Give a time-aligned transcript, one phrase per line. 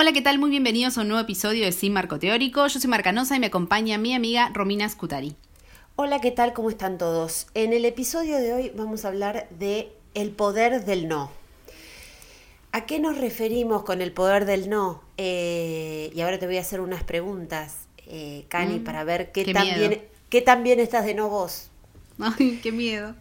[0.00, 0.38] Hola, ¿qué tal?
[0.38, 2.64] Muy bienvenidos a un nuevo episodio de Sin Marco Teórico.
[2.68, 5.34] Yo soy Marcanosa y me acompaña mi amiga Romina Scutari.
[5.96, 6.52] Hola, ¿qué tal?
[6.52, 7.48] ¿Cómo están todos?
[7.54, 11.32] En el episodio de hoy vamos a hablar de el poder del no.
[12.70, 15.02] ¿A qué nos referimos con el poder del no?
[15.16, 19.46] Eh, y ahora te voy a hacer unas preguntas, eh, Cani, Mm, para ver qué,
[19.46, 19.80] qué tan miedo.
[19.80, 21.70] bien, qué tan bien estás de no vos.
[22.20, 23.16] Ay, qué miedo.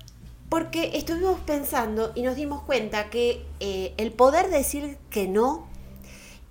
[0.47, 5.75] Porque estuvimos pensando y nos dimos cuenta que eh, el poder decir que no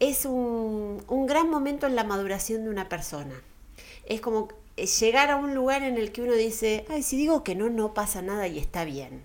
[0.01, 3.35] es un, un gran momento en la maduración de una persona.
[4.05, 4.49] Es como
[5.01, 7.95] llegar a un lugar en el que uno dice, ay, si digo que no, no
[7.95, 9.23] pasa nada y está bien.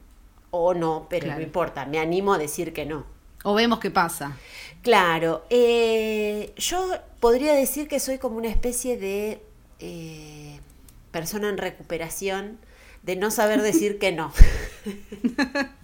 [0.49, 1.39] O no, pero Claro.
[1.39, 3.05] no importa, me animo a decir que no.
[3.43, 4.38] O vemos qué pasa.
[4.81, 9.41] Claro, eh, yo podría decir que soy como una especie de
[9.79, 10.59] eh,
[11.12, 12.59] persona en recuperación
[13.03, 14.31] de no saber decir que no.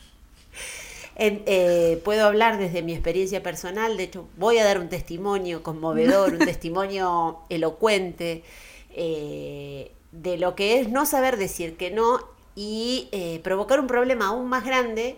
[1.20, 5.64] En- eh, puedo hablar desde mi experiencia personal, de hecho voy a dar un testimonio
[5.64, 8.44] conmovedor, un testimonio elocuente
[8.92, 12.20] eh, de lo que es no saber decir que no
[12.56, 15.18] y eh, provocar un problema aún más grande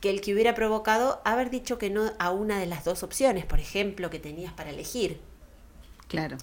[0.00, 3.46] que el que hubiera provocado haber dicho que no a una de las dos opciones,
[3.46, 5.18] por ejemplo, que tenías para elegir.
[6.08, 6.36] Claro.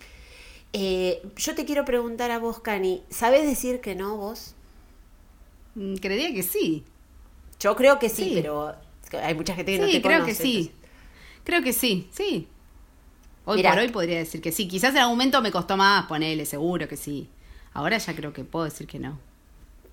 [0.74, 4.56] Eh, yo te quiero preguntar a vos, Cani, ¿sabes decir que no vos?
[5.76, 6.84] Mm, Creería que sí.
[7.60, 8.32] Yo creo que sí, Sí.
[8.34, 8.76] pero
[9.22, 10.38] hay mucha gente que no Sí, te creo conoce.
[10.38, 10.58] que sí.
[10.58, 10.76] entonces-
[11.44, 12.48] Creo que sí, sí.
[13.46, 13.72] Hoy Mirá.
[13.72, 14.68] por hoy podría decir que sí.
[14.68, 17.28] Quizás en algún momento me costó más ponerle, seguro que sí.
[17.74, 19.20] Ahora ya creo que puedo decir que no.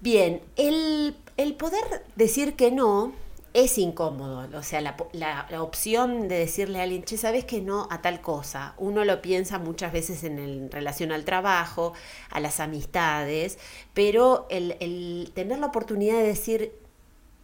[0.01, 1.83] Bien, el, el poder
[2.15, 3.13] decir que no
[3.53, 4.49] es incómodo.
[4.57, 8.01] O sea, la, la- la opción de decirle a alguien, che, ¿sabes que no a
[8.01, 8.75] tal cosa?
[8.79, 11.93] Uno lo piensa muchas veces en, el- en relación al trabajo,
[12.31, 13.59] a las amistades,
[13.93, 16.73] pero el, el tener la oportunidad de decir,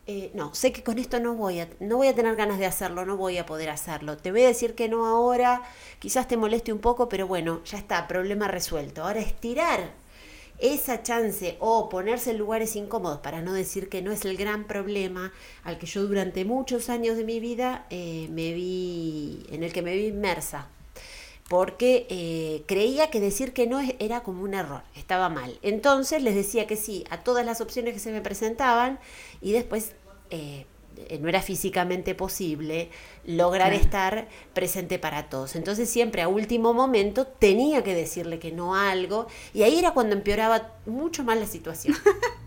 [0.09, 2.67] eh, no, sé que con esto no voy, a, no voy a tener ganas de
[2.67, 4.17] hacerlo, no voy a poder hacerlo.
[4.17, 5.63] Te voy a decir que no ahora,
[5.99, 9.03] quizás te moleste un poco, pero bueno, ya está, problema resuelto.
[9.03, 9.91] Ahora estirar
[10.59, 14.65] esa chance o ponerse en lugares incómodos para no decir que no es el gran
[14.67, 15.33] problema
[15.65, 19.83] al que yo durante muchos años de mi vida eh, me vi, en el que
[19.83, 20.69] me vi inmersa.
[21.49, 25.59] Porque eh, creía que decir que no era como un error, estaba mal.
[25.63, 28.99] Entonces les decía que sí a todas las opciones que se me presentaban
[29.41, 29.93] y después
[30.31, 32.89] eh, eh, no era físicamente posible
[33.25, 33.85] lograr Claro.
[33.85, 35.55] estar presente para todos.
[35.55, 39.93] Entonces siempre a último momento tenía que decirle que no a algo y ahí era
[39.93, 41.95] cuando empeoraba mucho más la situación.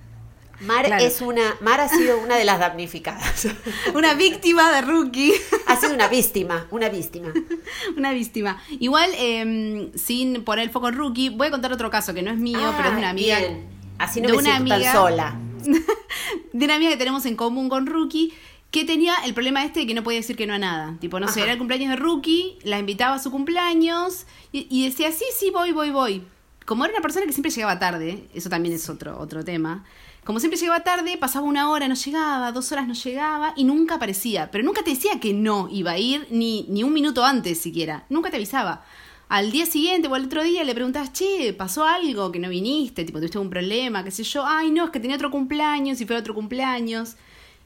[0.61, 1.03] Mar Claro.
[1.03, 3.47] es una, Mar ha sido una de las damnificadas.
[3.95, 5.33] Una víctima de rookie.
[5.67, 7.31] ha sido una víctima, una víctima.
[7.97, 8.61] Una víctima.
[8.79, 12.31] Igual, eh, sin poner el foco en rookie, voy a contar otro caso que no
[12.31, 13.39] es mío, pero es de una Ah, amiga.
[13.39, 13.67] bien.
[13.97, 15.39] Así no de me una siento amiga- tan sola.
[16.53, 18.33] de una amiga que tenemos en común con Rookie,
[18.71, 20.95] que tenía el problema este de que no podía decir que no a nada.
[20.99, 21.43] Tipo, no sé, Ajá.
[21.45, 25.49] era el cumpleaños de Rookie, la invitaba a su cumpleaños y, y decía, sí, sí,
[25.51, 26.23] voy, voy, voy.
[26.65, 29.83] Como era una persona que siempre llegaba tarde, eso también es otro, otro tema.
[30.29, 33.95] Como siempre llegaba tarde, pasaba una hora, no llegaba, dos horas no llegaba y nunca
[33.95, 34.51] aparecía.
[34.51, 38.05] Pero nunca te decía que no iba a ir, ni, ni un minuto antes siquiera.
[38.09, 38.85] Nunca te avisaba.
[39.27, 43.05] Al día siguiente o al otro día le preguntabas, che, ¿pasó algo que no viniste?
[43.05, 44.03] Tipo, ¿tuviste un problema?
[44.03, 44.45] ¿Qué sé yo?
[44.45, 47.15] Ay, no, es que tenía otro cumpleaños y fue otro cumpleaños.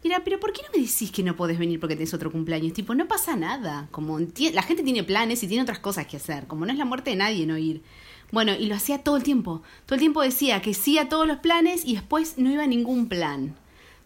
[0.01, 2.31] Y era, pero ¿por qué no me decís que no podés venir porque tenés otro
[2.31, 2.71] cumpleaños?
[2.71, 3.89] Tipo, no pasa nada.
[3.91, 6.47] Como la gente tiene planes y tiene otras cosas que hacer.
[6.47, 7.83] Como no es la muerte de nadie no ir.
[8.33, 9.61] Bueno, y lo hacía todo el tiempo.
[9.85, 12.67] Todo el tiempo decía que sí a todos los planes y después no iba a
[12.67, 13.55] ningún plan.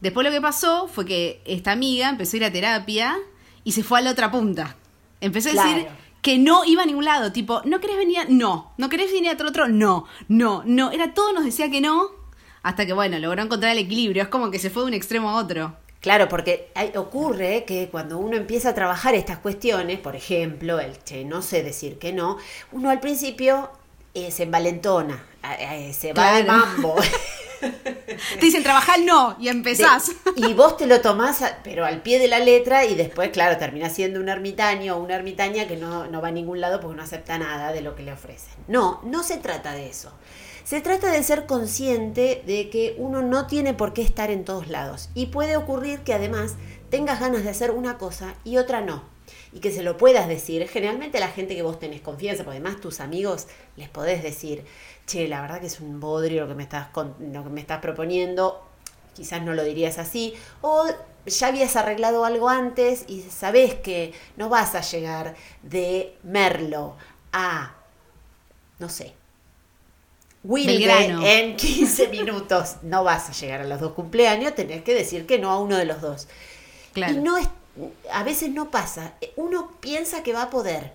[0.02, 3.16] Después lo que pasó fue que esta amiga empezó a ir a terapia
[3.64, 4.76] y se fue a la otra punta.
[5.22, 5.88] Empezó a decir
[6.22, 7.32] que no iba a ningún lado.
[7.32, 8.20] Tipo, ¿no querés venir?
[8.20, 8.74] a- No.
[8.78, 9.70] ¿No querés venir a otro otro?
[9.70, 10.06] No.
[10.28, 10.92] No, no.
[10.92, 12.10] Era todo nos decía que no.
[12.64, 14.24] Hasta que, bueno, logró encontrar el equilibrio.
[14.24, 15.78] Es como que se fue de un extremo a otro.
[16.02, 21.02] Claro, porque hay- ocurre que cuando uno empieza a trabajar estas cuestiones, por ejemplo, el
[21.06, 22.38] che, no sé decir que no,
[22.74, 23.72] uno al principio
[24.26, 25.24] eh, se envalentona,
[25.60, 26.48] eh, se va Claro.
[26.48, 26.96] mambo.
[27.60, 30.10] Te dicen trabajar no y empezás.
[30.36, 33.30] De- y vos te lo tomás, a- pero al pie de la letra, y después,
[33.30, 36.80] claro, terminás siendo un ermitaño o una ermitaña que no, no va a ningún lado
[36.80, 38.54] porque no acepta nada de lo que le ofrecen.
[38.68, 40.12] No, no se trata de eso.
[40.64, 44.68] Se trata de ser consciente de que uno no tiene por qué estar en todos
[44.68, 45.10] lados.
[45.16, 46.56] Y puede ocurrir que además
[46.92, 49.04] tengas ganas de hacer una cosa y otra no.
[49.58, 50.68] Y que se lo puedas decir.
[50.68, 54.64] Generalmente la gente que vos tenés confianza, porque además tus amigos les podés decir,
[55.08, 57.62] che, la verdad que es un bodrio lo que me estás, con- lo que me
[57.62, 58.64] estás proponiendo,
[59.16, 60.86] quizás no lo dirías así, o
[61.26, 66.96] ya habías arreglado algo antes y sabes que no vas a llegar de Merlo
[67.34, 67.76] a,
[68.78, 69.14] no sé,
[70.44, 71.26] Wilde Belgrano.
[71.26, 72.76] en 15 minutos.
[72.84, 75.78] No vas a llegar a los dos cumpleaños, tenés que decir que no a uno
[75.78, 76.28] de los dos.
[76.94, 77.14] Claro.
[77.14, 77.48] Y no es,
[78.12, 79.14] a veces no pasa.
[79.36, 80.94] Uno piensa que va a poder.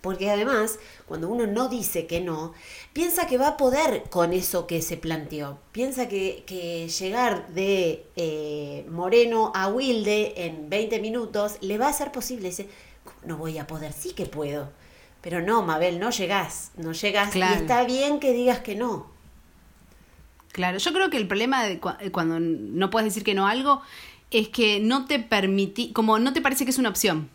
[0.00, 2.52] Porque además, cuando uno no dice que no,
[2.92, 5.58] piensa que va a poder con eso que se planteó.
[5.72, 11.92] Piensa que, que llegar de eh, Moreno a Wilde en 20 minutos le va a
[11.94, 12.48] ser posible.
[12.50, 12.68] Dice,
[13.04, 14.68] "¿Cómo no voy a poder, sí que puedo.
[15.22, 17.30] Pero no, Mabel, no llegás, no llegás.
[17.30, 17.54] Claro.
[17.54, 19.06] Y está bien que digas que no.
[20.52, 23.50] Claro, yo creo que el problema de cua- cuando no puedes decir que no a
[23.50, 23.80] algo
[24.30, 27.28] es que no te permití, como no te parece que es una opción.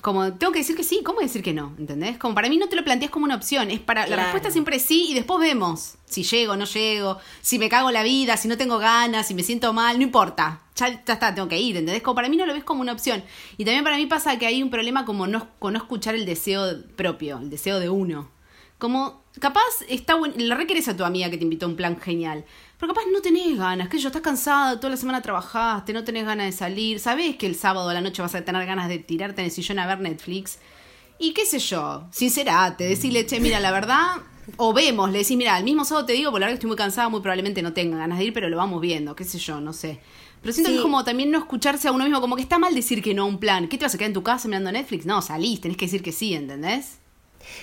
[0.00, 1.74] Como tengo que decir que sí, ¿cómo decir que no?
[1.76, 2.18] ¿Entendés?
[2.18, 4.76] Como para mí no te lo planteas como una opción, es para la respuesta siempre
[4.76, 8.46] es sí y después vemos si llego, no llego, si me cago la vida, si
[8.46, 10.62] no tengo ganas, si me siento mal, no importa.
[10.76, 12.02] Ya, ya está, tengo que ir, ¿entendés?
[12.02, 13.24] Como para mí no lo ves como una opción.
[13.56, 16.24] Y también para mí pasa que hay un problema como no, con no escuchar el
[16.24, 18.30] deseo propio, el deseo de uno.
[18.78, 21.98] Como, capaz está bueno, le requerés a tu amiga que te invitó a un plan
[22.00, 22.44] genial,
[22.78, 26.24] pero capaz no tenés ganas, que yo estás cansado, toda la semana trabajaste, no tenés
[26.24, 29.00] ganas de salir, sabés que el sábado a la noche vas a tener ganas de
[29.00, 30.58] tirarte en el sillón a ver Netflix.
[31.18, 34.18] Y qué sé yo, sincerate, decirle, che, mira, la verdad,
[34.56, 36.68] o vemos, le decís, mira, el mismo sábado te digo, por la verdad que estoy
[36.68, 39.38] muy cansada, muy probablemente no tenga ganas de ir, pero lo vamos viendo, qué sé
[39.40, 39.98] yo, no sé.
[40.40, 40.74] Pero siento Sí.
[40.74, 43.12] que es como también no escucharse a uno mismo, como que está mal decir que
[43.12, 43.66] no a un plan.
[43.66, 45.04] ¿Qué te vas a quedar en tu casa mirando Netflix?
[45.04, 47.00] No, salís, tenés que decir que sí, ¿entendés?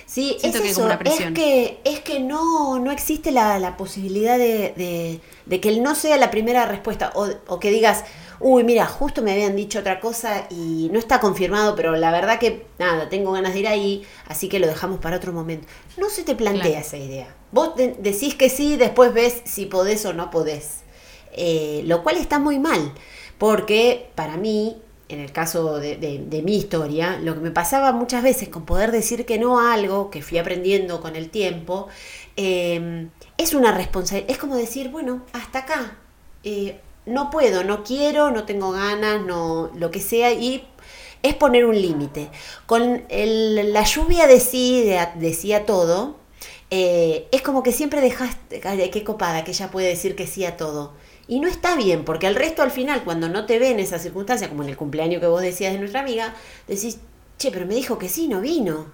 [0.06, 3.30] Sí, Siento es que es eso, como una es que, es que no, no existe
[3.32, 7.58] la, la posibilidad de, de- de que el no sea la primera respuesta o, o
[7.60, 8.04] que digas,
[8.40, 12.38] uy, mira, justo me habían dicho otra cosa y no está confirmado, pero la verdad
[12.38, 15.66] que nada, tengo ganas de ir ahí, así que lo dejamos para otro momento.
[15.96, 16.78] No se te plantea Claro.
[16.86, 17.34] esa idea.
[17.52, 20.80] Vos de- decís que sí, después ves si podés o no podés.
[21.32, 22.92] Eh, lo cual está muy mal,
[23.38, 24.76] porque para mí,
[25.08, 28.64] en el caso de, de- de mi historia, lo que me pasaba muchas veces con
[28.66, 31.88] poder decir que no a algo que fui aprendiendo con el tiempo,
[32.36, 33.08] eh,
[33.38, 35.96] es una responsabilidad, es como decir, bueno, hasta acá,
[36.44, 40.66] eh, no puedo, no quiero, no tengo ganas, no lo que sea, y
[41.22, 42.28] es poner un límite.
[42.66, 46.16] Con la lluvia de sí, de, de sí a todo,
[46.70, 48.60] eh, es como que siempre dejaste,
[48.90, 50.92] qué copada que ella puede decir que sí a todo.
[51.28, 53.98] Y no está bien, porque el resto al final, cuando no te ve en esa
[53.98, 56.34] circunstancia, como en el cumpleaños que vos decías de nuestra amiga,
[56.68, 56.98] decís,
[57.38, 58.86] che, pero me dijo que sí, no vino.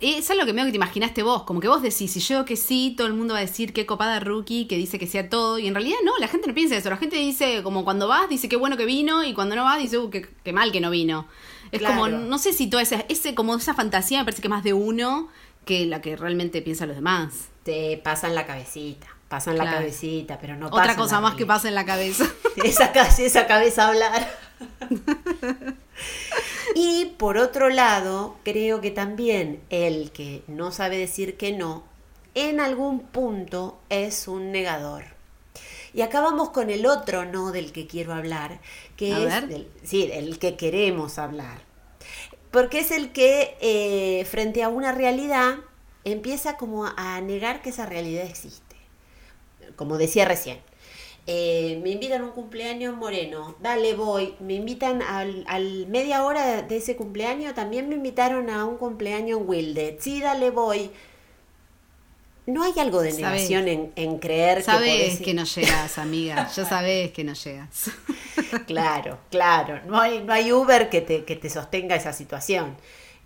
[0.00, 2.56] Es algo que medio que te imaginaste vos, como que vos decís, si yo que
[2.56, 5.58] sí, todo el mundo va a decir qué copada rookie, que dice que sea todo,
[5.58, 8.28] y en realidad no, la gente no piensa eso, la gente dice, como cuando vas,
[8.28, 10.80] dice qué bueno que vino, y cuando no vas, dice, uh, qué, qué mal que
[10.80, 11.26] no vino.
[11.72, 11.96] Es Claro.
[11.96, 14.72] como, no sé si toda esa, ese, como esa fantasía me parece que más de
[14.72, 15.28] uno
[15.64, 17.48] que la que realmente piensan los demás.
[17.64, 19.78] Te pasan la cabecita, pasan la Claro.
[19.78, 22.24] cabecita, pero no Otra pasan cosa más que pasa en la cabeza.
[22.64, 24.28] esa, esa cabeza hablar.
[26.74, 31.84] y por otro lado, creo que también el que no sabe decir que no,
[32.34, 35.04] en algún punto es un negador.
[35.94, 38.60] Y acá vamos con el otro no del que quiero hablar,
[38.96, 39.48] que A es ver.
[39.48, 41.58] del- sí, el que queremos hablar.
[42.50, 45.56] Porque es el que eh, frente a una realidad
[46.04, 48.67] empieza como a negar que esa realidad existe
[49.76, 50.58] como decía recién.
[51.30, 56.62] eh, me invitan a un cumpleaños moreno, dale voy, me invitan al, al media hora
[56.62, 60.90] de ese cumpleaños, también me invitaron a un cumpleaños en Wilde, sí, dale voy.
[62.46, 63.24] No hay algo de Sabés.
[63.50, 67.34] negación en, en creer Sabes que podés- que no llegas, amiga, ya sabes que no
[67.34, 67.90] llegas.
[68.66, 69.80] Claro, claro.
[69.86, 72.76] No hay, no hay Uber que te, que te sostenga esa situación.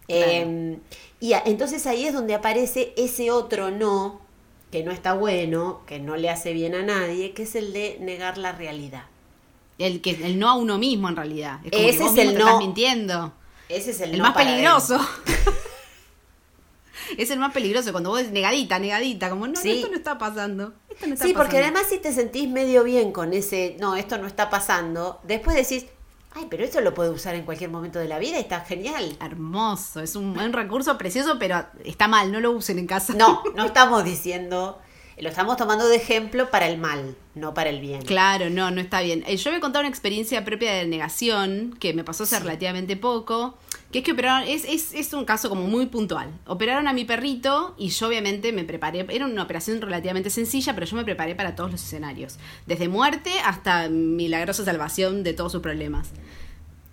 [0.09, 0.27] Claro.
[0.33, 0.79] Eh,
[1.21, 4.21] y a- entonces ahí es donde aparece ese otro no,
[4.73, 7.99] que no está bueno, que no le hace bien a nadie, que es el de
[8.01, 9.05] negar la realidad.
[9.79, 11.61] El, que, el no a uno mismo, en realidad.
[11.63, 12.47] Es como Ese que vos es el te no.
[12.47, 13.33] estás mintiendo.
[13.69, 14.99] Ese es el, El, no más para peligroso.
[17.19, 20.73] es el más peligroso cuando vos negadita, negadita, como no, no, esto no está pasando.
[20.89, 24.17] Esto no está Sí, porque además si te sentís medio bien con ese, no, esto
[24.17, 25.85] no está pasando, después decís,
[26.35, 29.17] ay, pero esto lo puede usar en cualquier momento de la vida y está genial.
[29.21, 33.15] Hermoso, es un, un recurso precioso, pero está mal, no lo usen en casa.
[33.15, 34.79] No, no estamos diciendo,
[35.19, 38.03] lo estamos tomando de ejemplo para el mal, no para el bien.
[38.03, 39.25] Claro, no, no está bien.
[39.27, 42.97] Eh, Yo voy a contar una experiencia propia de negación que me pasó hace relativamente
[42.97, 43.57] poco,
[43.93, 46.31] que es que operaron, es, es, es un caso como muy puntual.
[46.47, 50.87] Operaron a mi perrito y yo obviamente me preparé, era una operación relativamente sencilla, pero
[50.87, 55.61] yo me preparé para todos los escenarios, desde muerte hasta milagrosa salvación de todos sus
[55.61, 56.09] problemas.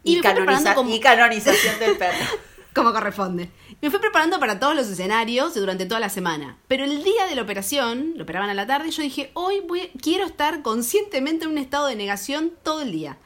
[0.03, 2.25] Y, canoniza- como- y canonización del perro.
[2.73, 3.49] como corresponde.
[3.81, 6.57] Me fui preparando para todos los escenarios durante toda la semana.
[6.67, 9.61] Pero el día de la operación, lo operaban a la tarde, y yo dije, hoy
[9.67, 13.17] voy, quiero estar conscientemente en un estado de negación todo el día.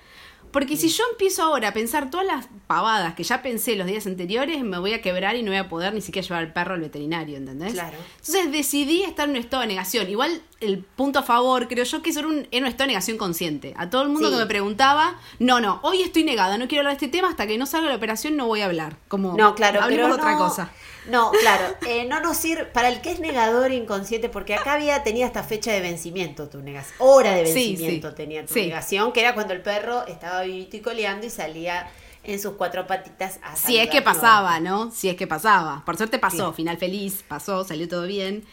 [0.53, 4.07] Porque si yo empiezo ahora a pensar todas las pavadas que ya pensé los días
[4.07, 6.75] anteriores, me voy a quebrar y no voy a poder ni siquiera llevar al perro
[6.75, 7.73] al veterinario, ¿entendés?
[7.73, 7.97] Claro.
[8.19, 10.09] Entonces decidí estar en un estado de negación.
[10.09, 13.17] Igual el punto a favor, creo yo, que es un, en un estado de negación
[13.17, 13.73] consciente.
[13.75, 14.35] A todo el mundo Sí.
[14.35, 17.45] que me preguntaba, no, no, hoy estoy negada, no quiero hablar de este tema, hasta
[17.47, 18.95] que no salga la operación no voy a hablar.
[19.09, 20.71] Como, No, claro, hablemos pero otra no, cosa.
[21.09, 25.03] No, claro, eh, no nos sirve para el que es negador inconsciente, porque acá había
[25.03, 28.15] tenía esta fecha de vencimiento tu negación, hora de vencimiento sí.
[28.15, 28.67] tenía tu Sí.
[28.67, 31.89] negación, que era cuando el perro estaba y coleando y salía
[32.23, 34.91] en sus cuatro patitas a Si es que pasaba, ¿no?
[34.91, 35.83] Si es que pasaba.
[35.85, 36.55] Por suerte pasó, Sí.
[36.57, 38.45] final feliz, pasó, salió todo bien.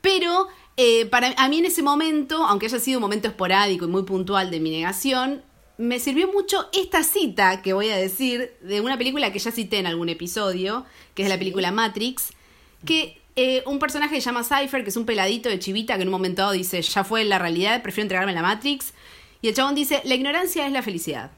[0.00, 3.88] Pero eh, para a mí en ese momento, aunque haya sido un momento esporádico y
[3.88, 5.42] muy puntual de mi negación,
[5.76, 9.78] me sirvió mucho esta cita que voy a decir de una película que ya cité
[9.78, 12.30] en algún episodio, que es la película Matrix,
[12.84, 16.02] que eh, un personaje que se llama Cypher, que es un peladito de chivita que
[16.02, 18.92] en un momento dado dice, ya fue la realidad, prefiero entregarme a la Matrix.
[19.40, 21.30] Y el chabón dice, la ignorancia es la felicidad.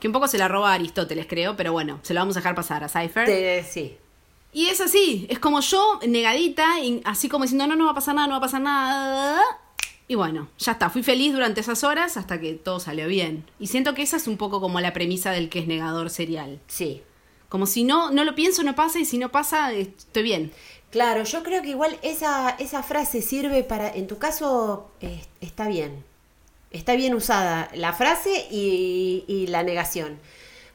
[0.00, 2.40] Que un poco se la roba a Aristóteles, creo, pero bueno, se lo vamos a
[2.40, 3.24] dejar pasar a Cypher.
[3.26, 3.96] Te- sí.
[4.52, 7.94] Y es así, es como yo, negadita, y así como diciendo, no, no va a
[7.94, 9.40] pasar nada, no va a pasar nada.
[10.08, 13.44] Y bueno, ya está, fui feliz durante esas horas hasta que todo salió bien.
[13.58, 16.60] Y siento que esa es un poco como la premisa del que es negador serial.
[16.66, 17.02] Sí.
[17.48, 20.52] Como si no, no lo pienso, no pasa, y si no pasa, estoy bien.
[20.90, 25.66] Claro, yo creo que igual esa, esa frase sirve para, en tu caso, eh, está
[25.68, 26.04] bien.
[26.72, 30.18] Está bien usada la frase y, y la negación.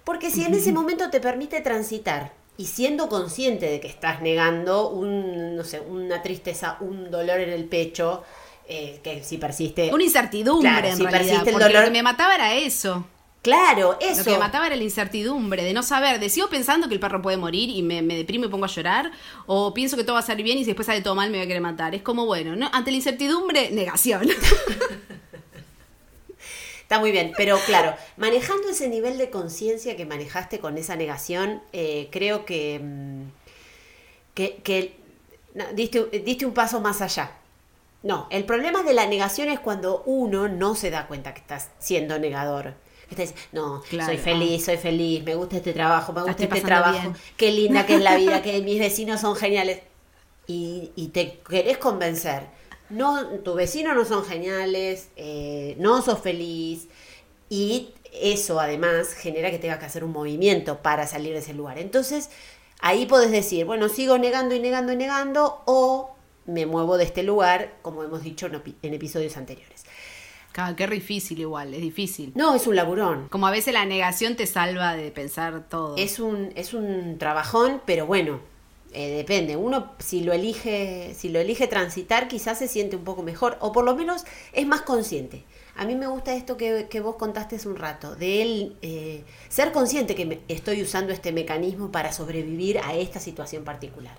[0.03, 4.89] Porque si en ese momento te permite transitar y siendo consciente de que estás negando
[4.89, 8.23] un, no sé, una tristeza, un dolor en el pecho,
[8.69, 9.93] eh, que si persiste...
[9.93, 11.21] Una incertidumbre Claro, en si realidad.
[11.21, 13.05] persiste el dolor- lo que me mataba era eso.
[13.41, 14.23] Claro, Lo eso.
[14.25, 17.21] que me mataba era la incertidumbre de no saber, de sigo pensando que el perro
[17.21, 19.11] puede morir y me, me deprimo y pongo a llorar,
[19.45, 21.37] o pienso que todo va a salir bien y si después sale todo mal me
[21.37, 21.95] voy a querer matar.
[21.95, 22.69] Es como, bueno, ¿no?
[22.73, 24.27] ante la incertidumbre, negación.
[26.87, 31.61] Está muy bien, pero claro, manejando ese nivel de conciencia que manejaste con esa negación,
[31.73, 33.23] eh, creo que, mm,
[34.33, 34.95] que, que,
[35.53, 37.31] no, diste, diste un paso más allá.
[38.03, 41.71] No, el problema de la negación es cuando uno no se da cuenta que estás
[41.77, 42.75] siendo negador.
[43.09, 46.61] Que estás, no, Claro, soy feliz, soy feliz, me gusta este trabajo, me gusta este
[46.61, 47.17] trabajo, bien.
[47.35, 49.81] qué linda que es la vida, que mis vecinos son geniales.
[50.47, 52.43] Y, y te querés convencer.
[52.89, 56.87] No, tu vecino no son geniales, eh, no sos feliz.
[57.49, 61.77] Y eso además genera que tengas que hacer un movimiento para salir de ese lugar.
[61.79, 62.29] Entonces,
[62.79, 66.15] ahí podés decir, bueno, sigo negando y negando y negando, o
[66.45, 69.83] me muevo de este lugar, como hemos dicho en, epi- en episodios anteriores.
[70.53, 72.31] Claro, qué difícil igual, es difícil.
[72.35, 73.27] No, es un laburón.
[73.29, 75.95] Como a veces la negación te salva de pensar todo.
[75.97, 78.39] Es un, es un trabajón, pero bueno,
[78.93, 79.55] eh, depende.
[79.55, 83.71] Uno, si lo elige, si lo elige transitar, quizás se siente un poco mejor, o
[83.71, 85.43] por lo menos es más consciente.
[85.75, 89.23] A mí me gusta esto que, que vos contaste hace un rato, de él eh,
[89.49, 94.15] ser consciente que me- estoy usando este mecanismo para sobrevivir a esta situación particular.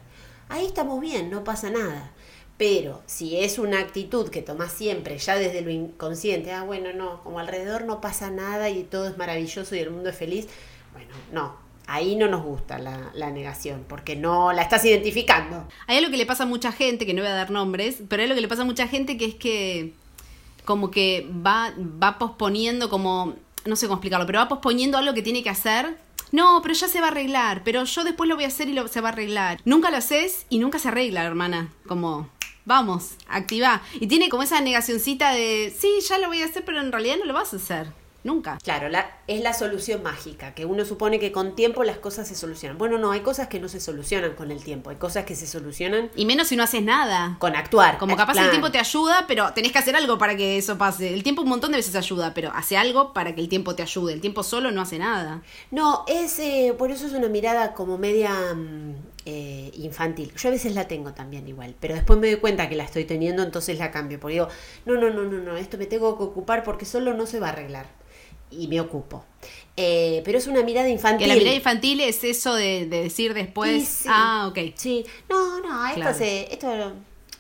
[0.49, 2.13] Ahí estamos bien, no pasa nada.
[2.57, 7.23] Pero si es una actitud que tomás siempre, ya desde lo inconsciente, ah, bueno, no,
[7.23, 10.49] como alrededor no pasa nada y todo es maravilloso y el mundo es feliz,
[10.93, 11.57] bueno, no,
[11.89, 15.67] ahí no nos gusta la, negación, porque no la estás identificando.
[15.87, 18.21] Hay algo que le pasa a mucha gente, que no voy a dar nombres, pero
[18.21, 19.95] hay algo que le pasa a mucha gente que es que
[20.65, 25.23] como que va, va posponiendo como, no sé cómo explicarlo, pero va posponiendo algo que
[25.23, 25.97] tiene que hacer.
[26.31, 28.75] No, pero ya se va a arreglar, pero yo después lo voy a hacer y
[28.75, 29.61] lo, se va a arreglar.
[29.65, 31.73] Nunca lo haces y nunca se arregla, hermana.
[31.87, 32.29] Como,
[32.67, 33.81] vamos, activa.
[33.99, 37.17] Y tiene como esa negacioncita de, sí, ya lo voy a hacer, pero en realidad
[37.19, 37.87] no lo vas a hacer.
[38.25, 38.59] Nunca.
[38.63, 42.35] Claro, la, es la solución mágica, que uno supone que con tiempo las cosas se
[42.35, 42.77] solucionan.
[42.77, 45.47] Bueno, no, hay cosas que no se solucionan con el tiempo, hay cosas que se
[45.47, 47.37] solucionan Y menos si no haces nada.
[47.39, 47.97] con actuar.
[47.99, 48.51] Como capaz el Claro.
[48.51, 51.15] tiempo te ayuda, pero tenés que hacer algo para que eso pase.
[51.15, 53.83] El tiempo un montón de veces ayuda, pero hace algo para que el tiempo te
[53.83, 54.13] ayude.
[54.15, 55.43] El tiempo solo no hace nada.
[55.71, 58.95] No, es eh, por eso es una mirada como media mm,
[59.27, 60.33] eh, infantil.
[60.37, 63.05] Yo a veces la tengo también igual, pero después me doy cuenta que la estoy
[63.05, 64.19] teniendo, entonces la cambio.
[64.19, 64.49] Porque digo,
[64.87, 67.47] no, no, no, no, no, esto me tengo que ocupar porque solo no se va
[67.47, 67.87] a arreglar.
[68.51, 69.25] Y me ocupo.
[69.77, 71.27] Eh, pero es una mirada infantil.
[71.27, 74.59] Que la mirada infantil es eso de, de decir después, Sí, ah, ok.
[74.75, 76.17] Sí, no, no, esto, Claro.
[76.19, 76.93] se, esto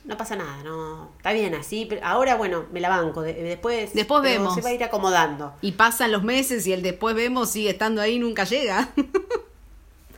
[0.05, 1.87] no pasa nada, no, está bien así.
[1.89, 3.23] Pero ahora, bueno, me la banco.
[3.23, 4.55] de- después, Después vemos.
[4.55, 5.55] Se va a ir acomodando.
[5.63, 8.91] Y pasan los meses y el después vemos sigue estando ahí y nunca llega.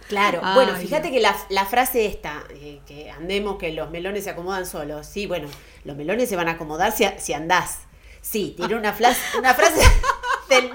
[0.08, 4.24] Claro, Ay, bueno, fíjate que la, la frase esta, eh, que andemos, que los melones
[4.24, 5.06] se acomodan solos.
[5.06, 5.46] Sí, bueno,
[5.84, 7.82] los melones se van a acomodar si, si andás.
[8.20, 9.80] Sí, tiene una, flas- una frase
[10.50, 10.70] del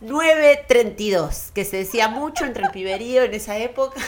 [0.00, 4.00] 1932, que se decía mucho entre el piberío en esa época.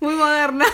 [0.00, 0.64] Muy moderna.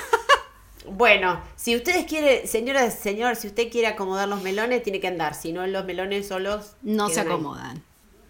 [0.87, 5.35] Bueno, si ustedes quieren, señora, señor, si usted quiere acomodar los melones, tiene que andar.
[5.35, 7.83] Si no, los melones solos No se acomodan.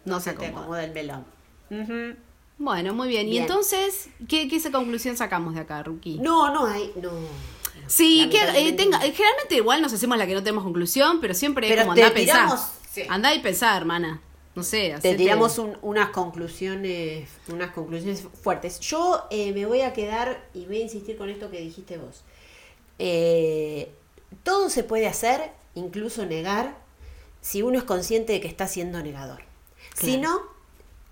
[0.04, 0.85] No se se te acomoda.
[0.85, 1.25] el melón.
[2.59, 3.28] Bueno, muy bien.
[3.28, 6.19] Y entonces, ¿qué, qué conclusión sacamos de acá, Ruki?
[6.21, 7.11] No, no hay, no.
[7.88, 8.38] Sí, que
[8.69, 11.81] eh, tenga, eh, generalmente igual nos hacemos la que no tenemos conclusión, pero siempre Pero
[11.81, 12.37] es como te andá a pensar.
[12.47, 13.03] tiramos- sí.
[13.09, 14.21] Andá y pensar, hermana.
[14.55, 18.79] No sé, Te hacete- tiramos un- unas conclusiones, unas conclusiones fuertes.
[18.81, 22.23] Yo eh, me voy a quedar y voy a insistir con esto que dijiste vos.
[22.99, 23.91] Eh,
[24.45, 26.77] todo se puede hacer, incluso negar,
[27.41, 29.43] si uno es consciente de que está siendo negador.
[29.97, 30.41] Si Claro.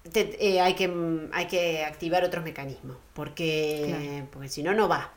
[0.04, 4.28] no, te- eh, hay, que, hay que activar otros mecanismos, porque, Claro.
[4.32, 5.12] porque si no, no va.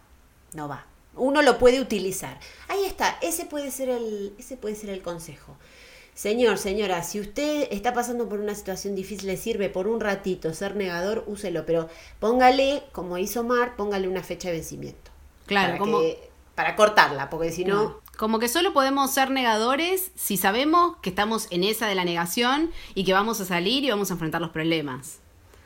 [0.53, 0.86] No va.
[1.15, 2.39] Uno lo puede utilizar.
[2.67, 5.55] Ahí está, ese puede ser el, ese puede ser el consejo.
[6.15, 10.53] Señor, señora, si usted está pasando por una situación difícil, le sirve por un ratito
[10.53, 11.89] ser negador, úselo, pero
[12.22, 15.12] póngale, como hizo Mar, póngale una fecha de vencimiento.
[15.45, 18.00] Claro, para como- que- para cortarla, porque si no.
[18.17, 22.72] Como que solo podemos ser negadores si sabemos que estamos en esa de la negación
[22.93, 25.19] y que vamos a salir y vamos a enfrentar los problemas.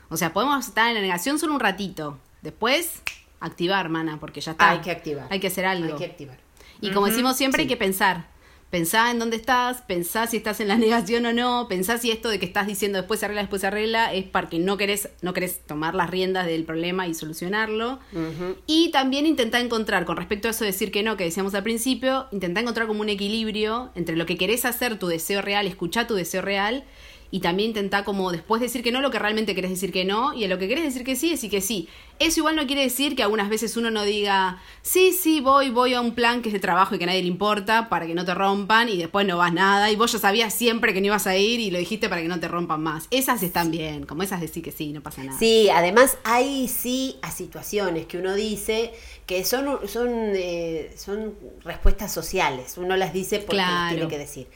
[0.09, 2.17] O sea, podemos estar en la negación solo un ratito.
[2.41, 3.03] Después,
[3.39, 4.71] activar, mana, porque ya está.
[4.71, 5.27] hay que activar.
[5.29, 5.93] Hay que hacer algo.
[5.93, 6.39] Hay que activar.
[6.81, 8.25] Y como decimos siempre, hay que pensar.
[8.69, 12.29] Pensá en dónde estás, pensá si estás en la negación o no, pensá si esto
[12.29, 15.33] de que estás diciendo después se arregla, después se arregla, es porque no querés, no
[15.33, 17.99] querés tomar las riendas del problema y solucionarlo.
[18.67, 21.63] Y también intentá encontrar, con respecto a eso de decir que no, que decíamos al
[21.63, 26.05] principio, intentá encontrar como un equilibrio entre lo que querés hacer, tu deseo real, escuchá
[26.05, 26.83] tu deseo real,
[27.31, 30.33] y también intentá como después decir que no lo que realmente querés decir que no,
[30.33, 31.87] y a lo que querés decir que sí, decir que sí.
[32.17, 35.93] Eso igual no quiere decir que algunas veces uno no diga, sí, sí, voy, voy
[35.93, 38.13] a un plan que es de trabajo y que a nadie le importa, para que
[38.15, 41.07] no te rompan, y después no vas nada, y vos ya sabías siempre que no
[41.07, 43.07] ibas a ir y lo dijiste para que no te rompan más.
[43.11, 45.37] Esas están bien, como esas decir que sí, no pasa nada.
[45.39, 48.91] Sí, además hay sí a situaciones que uno dice
[49.25, 52.77] que son, son, eh, son respuestas sociales.
[52.77, 53.95] Uno las dice porque Claro.
[53.95, 54.47] tiene que decir.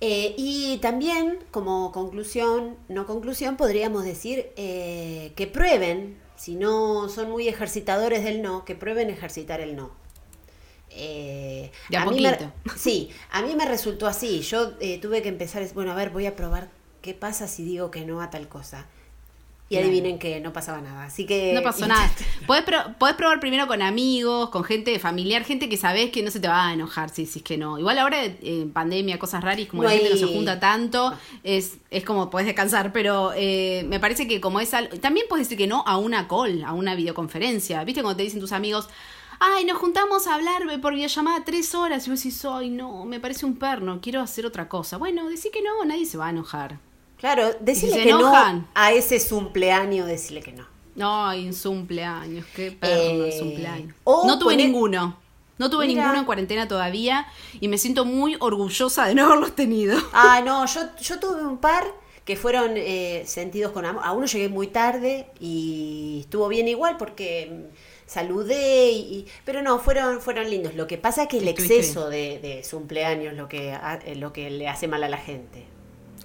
[0.00, 7.30] Eh, y también, como conclusión, no conclusión, podríamos decir eh, que prueben, si no son
[7.30, 9.90] muy ejercitadores del no, que prueben ejercitar el no.
[10.90, 12.52] Eh, De a mí me- poquito.
[12.76, 14.40] sí, a mí me resultó así.
[14.40, 16.70] Yo eh, tuve que empezar, bueno, a ver, voy a probar
[17.02, 18.86] qué pasa si digo que no a tal cosa.
[19.72, 21.04] Y adivinen que no pasaba nada.
[21.04, 21.52] Así que.
[21.54, 22.10] No pasó nada.
[22.46, 26.32] Podés, pro- podés probar primero con amigos, con gente familiar, gente que sabés que no
[26.32, 27.78] se te va a enojar si decís que no.
[27.78, 31.14] Igual ahora eh, en pandemia, cosas raras, como No la gente no se junta tanto,
[31.44, 34.98] es, es como podés descansar, pero eh, me parece que como es algo...
[34.98, 37.84] También podés decir que no a una call, a una videoconferencia.
[37.84, 38.88] ¿Viste cuando te dicen tus amigos...
[39.38, 43.20] Ay, nos juntamos a hablar por videollamada tres horas y vos decís, ay, no, me
[43.20, 44.98] parece un perno, quiero hacer otra cosa.
[44.98, 46.78] Bueno, decí que no, nadie se va a enojar.
[47.20, 48.60] Claro, decirle que enojan.
[48.62, 50.66] no a ese cumpleaños, decirle que no.
[51.02, 53.94] Ay, un cumpleaños, qué perno Eh, cumpleaños.
[54.04, 55.16] No tuve poner- ninguno.
[55.58, 56.02] No tuve Mira.
[56.02, 57.26] ninguno en cuarentena todavía
[57.60, 59.98] y me siento muy orgullosa de no haberlos tenido.
[60.12, 61.84] Ah, no, yo, yo tuve un par
[62.24, 64.02] que fueron eh, sentidos con amor.
[64.04, 69.60] A uno llegué muy tarde y estuvo bien igual porque mm, saludé, y, y- pero
[69.62, 70.74] no, fueron, fueron lindos.
[70.74, 74.32] Lo que pasa es que el Estuviste exceso de, de cumpleaños lo que, eh, lo
[74.32, 75.66] que le hace mal a la gente.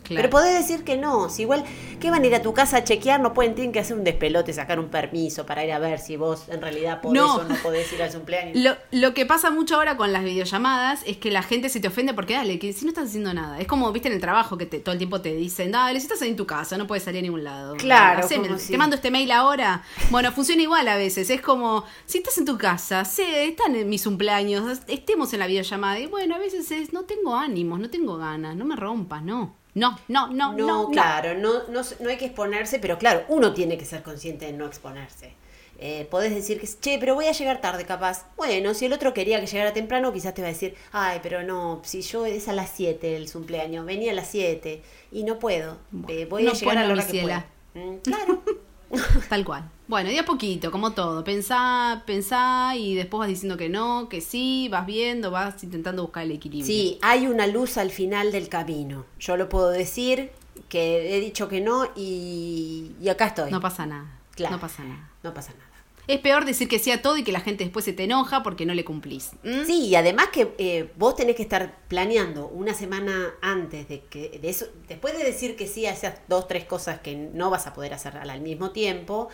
[0.06, 0.22] Claro.
[0.22, 1.64] Pero podés decir que no, si igual,
[2.00, 3.20] ¿qué van a ir a tu casa a chequear?
[3.20, 6.16] No pueden, tienen que hacer un despelote, sacar un permiso para ir a ver si
[6.16, 7.36] vos en realidad podés No.
[7.38, 8.56] o no podés ir al cumpleaños.
[8.56, 11.88] Lo, lo que pasa mucho ahora con las videollamadas es que la gente se te
[11.88, 13.60] ofende porque dale, que si no estás haciendo nada.
[13.60, 16.06] Es como, viste, en el trabajo que te- todo el tiempo te dicen, dale, si
[16.06, 17.76] estás en tu casa, no puedes salir a ningún lado.
[17.78, 19.82] Claro, Haceme- te mando este mail ahora.
[20.12, 21.30] Bueno, funciona igual a veces.
[21.30, 25.48] Es como, si estás en tu casa, sé, están en mis cumpleaños, estemos en la
[25.48, 26.00] videollamada.
[26.00, 29.56] Y bueno, a veces es, no tengo ánimos, no tengo ganas, no me rompas, no.
[29.76, 30.66] No, no, no, no.
[30.66, 34.46] No, claro, no, no, no hay que exponerse, pero claro, uno tiene que ser consciente
[34.46, 35.34] de no exponerse.
[35.78, 38.26] Eh, podés decir que, che, pero voy a llegar tarde capaz.
[38.38, 41.44] Bueno, si el otro quería que llegara temprano, quizás te va a decir, ay, pero
[41.44, 45.40] no, si yo es a las 7 el cumpleaños, venía a las 7 y no
[45.40, 45.78] puedo.
[46.08, 47.46] Eh, voy no a llegar a la hora que pueda.
[47.74, 48.42] Mm, claro.
[49.30, 49.70] Tal cual.
[49.88, 51.24] Bueno, y a poquito, como todo.
[51.24, 56.24] Pensá, pensá y después vas diciendo que no, que sí, vas viendo, vas intentando buscar
[56.24, 56.66] el equilibrio.
[56.66, 59.06] Sí, hay una luz al final del camino.
[59.20, 60.32] Yo lo puedo decir,
[60.70, 63.52] que he dicho que no y, y acá estoy.
[63.52, 64.20] No pasa nada.
[64.36, 64.56] Claro.
[64.56, 65.10] No pasa nada.
[65.24, 65.65] No pasa nada.
[66.08, 68.44] Es peor decir que sí a todo y que la gente después se te enoja
[68.44, 69.32] porque no le cumplís.
[69.44, 69.66] ¿Mm?
[69.66, 74.38] Sí, y además que eh, vos tenés que estar planeando una semana antes de que
[74.42, 77.66] de eso, después de decir que sí a esas dos, tres cosas que no vas
[77.68, 79.30] a poder hacer al mismo tiempo,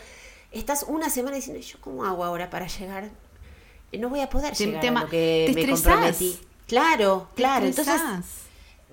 [0.51, 3.09] estás una semana diciendo, ¿yo cómo hago ahora para llegar?
[3.91, 5.83] Eh, No voy a poder Te- llegar te a lo que te me estresás.
[5.83, 6.39] comprometí.
[6.67, 7.65] Claro, claro.
[7.65, 7.99] Entonces,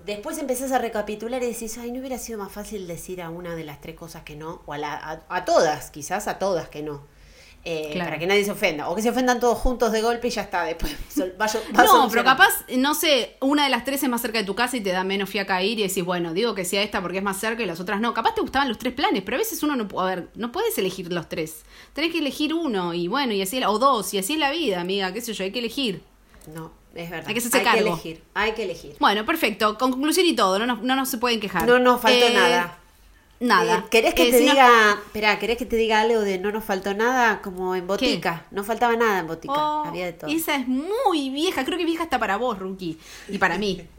[0.04, 3.54] después empezás a recapitular y decís, ay, no hubiera sido más fácil decir a una
[3.54, 6.68] de las tres cosas que no, o a, la- a- a todas, quizás a todas
[6.68, 7.06] que no.
[7.70, 8.08] Eh, Claro.
[8.08, 8.88] para que nadie se ofenda.
[8.88, 10.64] O que se ofendan todos juntos de golpe y ya está.
[10.64, 10.96] Después
[11.40, 14.44] va, va No, pero capaz, no sé, una de las tres es más cerca de
[14.44, 17.02] tu casa y te da menos fiaca ir y decís, bueno, digo que sea esta
[17.02, 18.14] porque es más cerca y las otras no.
[18.14, 20.50] Capaz te gustaban los tres planes, pero a veces uno no puede, a ver, no
[20.52, 21.62] puedes elegir los tres.
[21.92, 24.80] Tenés que elegir uno y bueno, y así, o dos, y así es la vida,
[24.80, 26.02] amiga, qué sé yo, hay que elegir.
[26.54, 27.28] No, es verdad.
[27.28, 27.84] Hay que hacerse hay cargo.
[27.84, 28.22] que elegir.
[28.34, 28.96] Hay que elegir.
[28.98, 31.66] Bueno, perfecto, con conclusión y todo, no nos, no nos se pueden quejar.
[31.66, 32.78] No nos faltó Eh, nada.
[33.40, 33.78] Nada.
[33.78, 36.64] Eh, ¿Querés que Eh, te diga, espera, querés que te diga algo de no nos
[36.64, 38.46] faltó nada como en botica?
[38.50, 40.30] No faltaba nada en botica, Oh, había de todo.
[40.30, 42.98] Esa es muy vieja, creo que vieja está para vos, Rookie,
[43.28, 43.86] y para mí.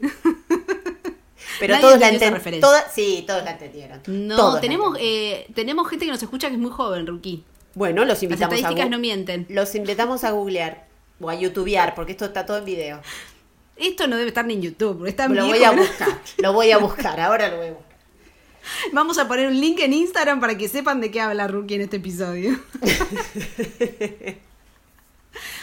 [1.58, 2.82] Pero nadie todos la entendieron.
[2.94, 4.00] Sí, todos la entendieron.
[4.06, 5.40] No, Todos tenemos, entendieron.
[5.42, 7.44] eh, tenemos gente que nos escucha que es muy joven, Rookie.
[7.74, 9.46] Bueno, los Las invitamos a estadísticas no mienten.
[9.48, 10.86] Los invitamos a googlear
[11.20, 13.00] o a youtubear, porque esto está todo en video.
[13.76, 15.78] Esto no debe estar ni en YouTube, está en Lo viejo, voy a ¿no?
[15.82, 17.89] buscar, lo voy a buscar, ahora lo voy a buscar.
[18.92, 21.80] Vamos a poner un link en Instagram para que sepan de qué habla Rookie en
[21.82, 22.58] este episodio.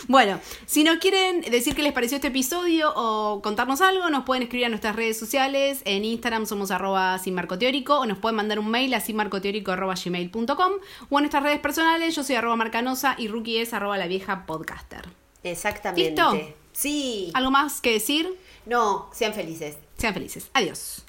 [0.07, 4.43] bueno, si nos quieren decir qué les pareció este episodio o contarnos algo, nos pueden
[4.43, 5.81] escribir a nuestras redes sociales.
[5.86, 9.71] En Instagram somos arroba sin marco teórico o nos pueden mandar un mail a sinmarcoteórico
[9.71, 10.71] arroba gmail.com
[11.10, 14.45] o en nuestras redes personales yo soy arroba marcanosa y Rookie es arroba la vieja
[14.45, 15.07] podcaster.
[15.43, 16.10] Exactamente.
[16.10, 16.55] ¿Listo?
[16.73, 17.31] Sí.
[17.33, 18.38] ¿Algo más que decir?
[18.65, 19.77] No, sean felices.
[19.97, 20.49] Sean felices.
[20.53, 21.03] Adiós.